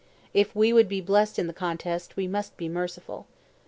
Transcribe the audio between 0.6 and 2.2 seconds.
would be blessed in the contest,